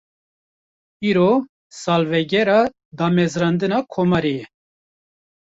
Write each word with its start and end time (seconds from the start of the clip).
Îro, 1.09 1.27
salvegera 1.81 2.57
damezrandina 3.01 3.79
Komarê 3.93 4.33
ye 4.39 4.45